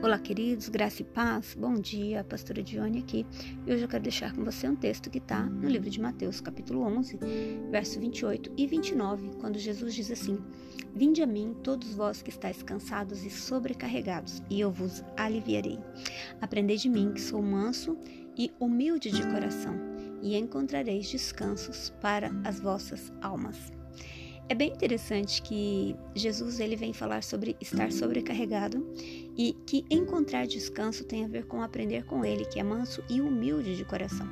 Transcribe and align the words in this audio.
Olá, 0.00 0.16
queridos, 0.16 0.68
graça 0.68 1.02
e 1.02 1.04
paz. 1.04 1.56
Bom 1.58 1.74
dia, 1.74 2.22
pastora 2.22 2.62
Dione 2.62 3.00
aqui. 3.00 3.26
E 3.66 3.72
hoje 3.72 3.82
eu 3.82 3.88
quero 3.88 4.04
deixar 4.04 4.32
com 4.32 4.44
você 4.44 4.68
um 4.68 4.76
texto 4.76 5.10
que 5.10 5.18
está 5.18 5.42
no 5.42 5.68
livro 5.68 5.90
de 5.90 6.00
Mateus, 6.00 6.40
capítulo 6.40 6.82
11, 6.82 7.18
verso 7.68 7.98
28 7.98 8.52
e 8.56 8.64
29, 8.68 9.30
quando 9.40 9.58
Jesus 9.58 9.92
diz 9.92 10.08
assim: 10.12 10.38
Vinde 10.94 11.20
a 11.20 11.26
mim, 11.26 11.56
todos 11.64 11.96
vós 11.96 12.22
que 12.22 12.30
estáis 12.30 12.62
cansados 12.62 13.24
e 13.24 13.30
sobrecarregados, 13.30 14.40
e 14.48 14.60
eu 14.60 14.70
vos 14.70 15.02
aliviarei. 15.16 15.80
Aprendei 16.40 16.76
de 16.76 16.88
mim, 16.88 17.12
que 17.12 17.20
sou 17.20 17.42
manso 17.42 17.98
e 18.36 18.52
humilde 18.60 19.10
de 19.10 19.22
coração, 19.22 19.74
e 20.22 20.36
encontrareis 20.36 21.10
descansos 21.10 21.92
para 22.00 22.30
as 22.44 22.60
vossas 22.60 23.12
almas. 23.20 23.72
É 24.50 24.54
bem 24.54 24.72
interessante 24.72 25.42
que 25.42 25.94
Jesus 26.14 26.58
ele 26.58 26.74
vem 26.74 26.94
falar 26.94 27.22
sobre 27.22 27.54
estar 27.60 27.92
sobrecarregado 27.92 28.82
e 29.36 29.54
que 29.66 29.84
encontrar 29.90 30.46
descanso 30.46 31.04
tem 31.04 31.22
a 31.26 31.28
ver 31.28 31.44
com 31.44 31.62
aprender 31.62 32.06
com 32.06 32.24
ele, 32.24 32.46
que 32.46 32.58
é 32.58 32.62
manso 32.62 33.04
e 33.10 33.20
humilde 33.20 33.76
de 33.76 33.84
coração. 33.84 34.26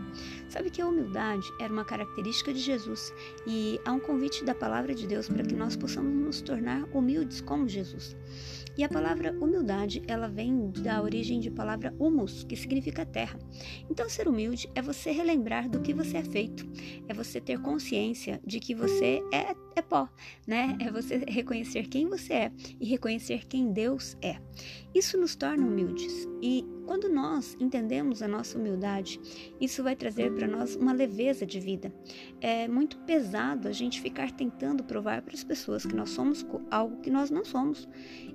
Sabe 0.49 0.71
que 0.71 0.81
a 0.81 0.89
humildade 0.89 1.47
era 1.61 1.71
uma 1.71 1.85
característica 1.85 2.51
de 2.51 2.61
Jesus 2.61 3.13
e 3.47 3.79
há 3.85 3.93
um 3.93 4.01
convite 4.01 4.43
da 4.43 4.55
palavra 4.55 4.95
de 4.95 5.07
Deus 5.07 5.29
para 5.29 5.45
que 5.45 5.55
nós 5.55 5.77
possamos 5.77 6.15
nos 6.15 6.41
tornar 6.41 6.85
humildes 6.95 7.43
como 7.43 7.69
Jesus. 7.69 8.17
E 8.77 8.85
a 8.85 8.89
palavra 8.91 9.33
humildade, 9.41 10.03
ela 10.07 10.29
vem 10.29 10.71
da 10.83 11.01
origem 11.01 11.41
de 11.41 11.51
palavra 11.51 11.95
humus, 11.99 12.45
que 12.45 12.55
significa 12.55 13.07
terra. 13.07 13.39
Então, 13.89 14.07
ser 14.07 14.29
humilde 14.29 14.69
é 14.75 14.83
você 14.83 15.11
relembrar 15.11 15.67
do 15.67 15.81
que 15.81 15.95
você 15.95 16.19
é 16.19 16.23
feito, 16.23 16.67
é 17.09 17.15
você 17.15 17.41
ter 17.41 17.61
consciência 17.61 18.41
de 18.45 18.61
que 18.61 18.75
você 18.75 19.23
é, 19.33 19.55
é 19.75 19.83
pó, 19.83 20.09
né? 20.47 20.77
É 20.81 20.91
você 20.91 21.19
reconhecer 21.29 21.89
quem 21.89 22.09
você 22.09 22.33
é 22.33 22.53
e 22.81 22.87
reconhecer 22.87 23.47
quem 23.47 23.73
Deus 23.73 24.17
é. 24.23 24.39
Isso 24.95 25.19
nos 25.19 25.37
torna 25.37 25.67
humildes. 25.67 26.27
E 26.41 26.65
quando 26.87 27.09
nós 27.09 27.57
entendemos 27.61 28.23
a 28.23 28.29
nossa 28.29 28.57
humildade, 28.59 29.21
isso 29.61 29.83
vai 29.83 29.97
trazer 29.97 30.33
para 30.33 30.47
nós 30.47 30.77
uma 30.77 30.93
leveza 30.93 31.45
de 31.45 31.59
vida. 31.61 31.93
É 32.41 32.69
muito 32.69 32.97
pesado 32.99 33.69
a 33.69 33.73
gente 33.73 34.01
ficar 34.01 34.31
tentando 34.31 34.85
provar 34.85 35.23
para 35.23 35.35
as 35.35 35.45
pessoas 35.45 35.85
que 35.85 35.95
nós 35.95 36.11
somos 36.11 36.47
algo 36.71 37.01
que 37.01 37.11
nós 37.11 37.31
não 37.31 37.45
somos 37.45 37.89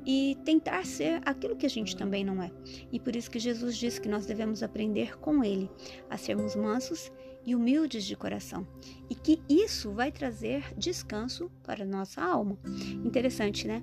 e 0.06 0.38
tentar 0.44 0.86
ser 0.86 1.22
aquilo 1.26 1.56
que 1.56 1.66
a 1.66 1.70
gente 1.70 1.96
também 1.96 2.24
não 2.24 2.44
é. 2.44 2.52
E 2.92 3.00
por 3.00 3.16
isso 3.16 3.32
que 3.32 3.40
Jesus 3.40 3.78
diz 3.78 3.98
que 3.98 4.10
nós 4.10 4.26
devemos 4.26 4.62
aprender 4.62 5.18
com 5.20 5.44
Ele 5.44 5.70
a 6.10 6.18
sermos 6.18 6.56
mansos 6.56 7.12
e 7.46 7.56
humildes 7.56 8.06
de 8.06 8.16
coração, 8.16 8.68
e 9.10 9.16
que 9.16 9.42
isso 9.50 9.92
vai 9.92 10.12
trazer 10.12 10.74
descanso 10.78 11.52
para 11.64 11.86
nossa 11.86 12.22
alma. 12.22 12.58
Interessante, 13.04 13.68
né? 13.68 13.82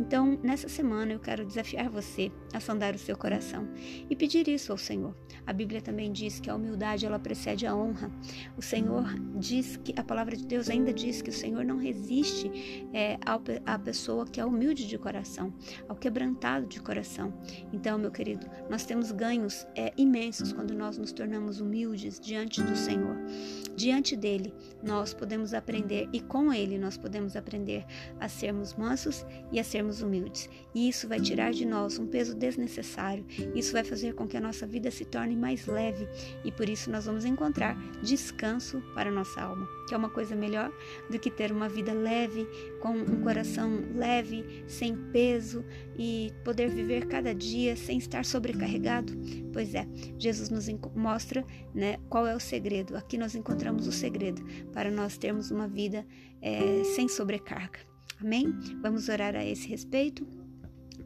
Então, 0.00 0.38
nessa 0.42 0.66
semana 0.66 1.12
eu 1.12 1.20
quero 1.20 1.44
desafiar 1.44 1.90
você 1.90 2.32
a 2.54 2.58
sondar 2.58 2.94
o 2.94 2.98
seu 2.98 3.14
coração 3.18 3.68
e 4.08 4.16
pedir 4.16 4.48
isso 4.48 4.72
ao 4.72 4.78
Senhor. 4.78 5.14
A 5.46 5.52
Bíblia 5.52 5.82
também 5.82 6.10
diz 6.10 6.40
que 6.40 6.48
a 6.48 6.54
humildade 6.54 7.04
ela 7.04 7.18
precede 7.18 7.66
a 7.66 7.76
honra. 7.76 8.10
O 8.56 8.62
Senhor 8.62 9.04
diz 9.36 9.76
que 9.76 9.92
a 9.98 10.02
palavra 10.02 10.34
de 10.34 10.46
Deus 10.46 10.70
ainda 10.70 10.90
diz 10.90 11.20
que 11.20 11.28
o 11.28 11.32
Senhor 11.32 11.66
não 11.66 11.76
resiste 11.76 12.50
é, 12.94 13.18
à 13.66 13.78
pessoa 13.78 14.24
que 14.24 14.40
é 14.40 14.44
humilde 14.44 14.88
de 14.88 14.96
coração, 14.96 15.52
ao 15.86 15.94
quebrantado 15.94 16.66
de 16.66 16.80
coração. 16.80 17.34
Então, 17.70 17.98
meu 17.98 18.10
querido, 18.10 18.46
nós 18.70 18.86
temos 18.86 19.12
ganhos 19.12 19.66
é, 19.76 19.92
imensos 19.98 20.50
quando 20.50 20.72
nós 20.72 20.96
nos 20.96 21.12
tornamos 21.12 21.60
humildes 21.60 22.18
diante 22.18 22.62
do 22.62 22.74
Senhor. 22.74 23.18
Diante 23.76 24.16
dele, 24.16 24.54
nós 24.82 25.12
podemos 25.12 25.52
aprender 25.52 26.08
e 26.10 26.22
com 26.22 26.50
ele 26.50 26.78
nós 26.78 26.96
podemos 26.96 27.36
aprender 27.36 27.84
a 28.18 28.28
sermos 28.30 28.74
mansos 28.74 29.26
e 29.52 29.60
a 29.60 29.64
sermos 29.64 29.89
humildes. 30.02 30.48
E 30.74 30.88
isso 30.88 31.08
vai 31.08 31.20
tirar 31.20 31.52
de 31.52 31.66
nós 31.66 31.98
um 31.98 32.06
peso 32.06 32.34
desnecessário. 32.34 33.24
Isso 33.54 33.72
vai 33.72 33.82
fazer 33.82 34.14
com 34.14 34.26
que 34.26 34.36
a 34.36 34.40
nossa 34.40 34.66
vida 34.66 34.90
se 34.90 35.04
torne 35.04 35.36
mais 35.36 35.66
leve 35.66 36.08
e 36.44 36.52
por 36.52 36.68
isso 36.68 36.90
nós 36.90 37.06
vamos 37.06 37.24
encontrar 37.24 37.76
descanso 38.02 38.80
para 38.94 39.10
a 39.10 39.12
nossa 39.12 39.40
alma, 39.40 39.68
que 39.88 39.94
é 39.94 39.96
uma 39.96 40.08
coisa 40.08 40.36
melhor 40.36 40.72
do 41.10 41.18
que 41.18 41.30
ter 41.30 41.50
uma 41.50 41.68
vida 41.68 41.92
leve, 41.92 42.46
com 42.80 42.90
um 42.90 43.22
coração 43.22 43.82
leve, 43.96 44.64
sem 44.68 44.96
peso 45.10 45.64
e 45.98 46.32
poder 46.44 46.70
viver 46.70 47.06
cada 47.06 47.34
dia 47.34 47.76
sem 47.76 47.98
estar 47.98 48.24
sobrecarregado. 48.24 49.12
Pois 49.52 49.74
é, 49.74 49.86
Jesus 50.18 50.48
nos 50.50 50.68
mostra, 50.94 51.44
né, 51.74 51.98
qual 52.08 52.26
é 52.26 52.34
o 52.34 52.40
segredo. 52.40 52.96
Aqui 52.96 53.18
nós 53.18 53.34
encontramos 53.34 53.86
o 53.86 53.92
segredo 53.92 54.42
para 54.72 54.90
nós 54.90 55.18
termos 55.18 55.50
uma 55.50 55.66
vida 55.66 56.06
é, 56.40 56.84
sem 56.84 57.08
sobrecarga. 57.08 57.89
Amém? 58.20 58.52
Vamos 58.82 59.08
orar 59.08 59.34
a 59.34 59.44
esse 59.44 59.66
respeito. 59.66 60.26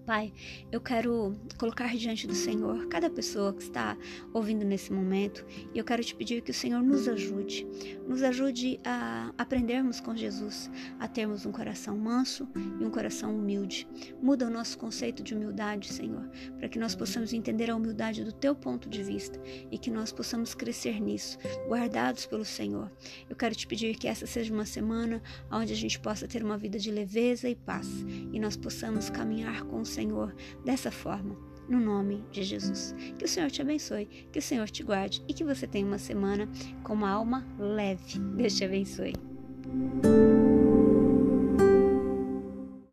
Pai, 0.07 0.35
eu 0.71 0.83
quero 0.83 1.35
colocar 1.57 1.97
diante 1.97 2.27
do 2.27 2.35
Senhor 2.35 2.89
cada 2.89 3.09
pessoa 3.09 3.55
que 3.55 3.63
está 3.63 3.97
ouvindo 4.35 4.63
nesse 4.63 4.93
momento 4.93 5.47
e 5.73 5.79
eu 5.79 5.85
quero 5.85 6.05
te 6.05 6.15
pedir 6.15 6.43
que 6.43 6.51
o 6.51 6.55
Senhor 6.55 6.83
nos 6.83 7.09
ajude, 7.09 7.67
nos 8.07 8.23
ajude 8.23 8.79
a 8.85 9.33
aprendermos 9.39 10.01
com 10.01 10.15
Jesus, 10.15 10.71
a 11.01 11.09
termos 11.09 11.47
um 11.47 11.53
coração 11.53 11.97
manso 11.97 12.47
e 12.79 12.85
um 12.85 12.91
coração 12.91 13.35
humilde. 13.35 13.89
Muda 14.21 14.47
o 14.47 14.51
nosso 14.51 14.77
conceito 14.77 15.23
de 15.23 15.35
humildade, 15.35 15.91
Senhor, 15.91 16.29
para 16.59 16.69
que 16.69 16.79
nós 16.79 16.95
possamos 16.95 17.33
entender 17.33 17.71
a 17.71 17.77
humildade 17.77 18.25
do 18.25 18.33
teu 18.33 18.55
ponto 18.55 18.91
de 18.91 19.03
vista 19.03 19.41
e 19.71 19.79
que 19.79 19.91
nós 19.91 20.13
possamos 20.13 20.55
crescer 20.55 21.01
nisso, 21.01 21.39
guardados 21.67 22.27
pelo 22.27 22.45
Senhor. 22.45 22.93
Eu 23.27 23.37
quero 23.37 23.55
te 23.55 23.67
pedir 23.67 23.97
que 23.97 24.07
essa 24.07 24.27
seja 24.27 24.53
uma 24.53 24.67
semana 24.67 25.23
onde 25.51 25.73
a 25.73 25.77
gente 25.77 25.99
possa 25.99 26.29
ter 26.29 26.45
uma 26.45 26.59
vida 26.59 26.79
de 26.79 26.91
leveza 26.91 27.49
e 27.49 27.55
paz 27.55 27.89
e 28.31 28.39
nós 28.39 28.55
possamos 28.55 29.09
caminhar 29.09 29.63
com 29.65 29.81
o 29.81 29.94
Senhor 29.95 30.35
dessa 30.65 30.91
forma, 30.91 31.37
no 31.69 31.81
nome 31.81 32.25
de 32.31 32.43
Jesus. 32.43 32.95
Que 33.19 33.25
o 33.25 33.29
Senhor 33.29 33.51
te 33.51 33.63
abençoe, 33.63 34.07
que 34.31 34.39
o 34.39 34.43
Senhor 34.43 34.69
te 34.69 34.83
guarde 34.83 35.23
e 35.29 35.33
que 35.33 35.45
você 35.45 35.67
tenha 35.67 35.87
uma 35.87 35.99
semana 35.99 36.49
com 36.83 36.93
uma 36.93 37.11
alma 37.11 37.47
leve. 37.59 38.19
Deus 38.37 38.55
te 38.55 38.65
abençoe. 38.65 39.13